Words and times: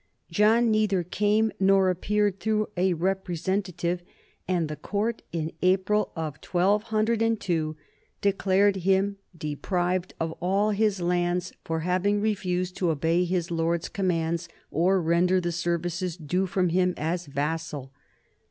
John 0.31 0.71
neither 0.71 1.03
came 1.03 1.51
nor 1.59 1.91
appeared 1.91 2.39
through 2.39 2.69
a 2.75 2.95
representative, 2.95 4.01
and 4.47 4.67
the 4.67 4.75
court 4.75 5.21
in 5.31 5.51
April, 5.61 6.09
1 6.15 6.37
202, 6.41 7.77
declared 8.19 8.77
him 8.77 9.17
deprived 9.37 10.15
of 10.19 10.31
all 10.39 10.71
his 10.71 11.01
lands 11.01 11.53
for 11.63 11.81
having 11.81 12.19
refused 12.19 12.75
to 12.77 12.89
obey 12.89 13.25
his 13.25 13.51
lord's 13.51 13.89
commands 13.89 14.49
or 14.71 14.99
render 14.99 15.39
the 15.39 15.51
services 15.51 16.17
due 16.17 16.47
from 16.47 16.69
him 16.69 16.95
as 16.97 17.27
vassal. 17.27 17.91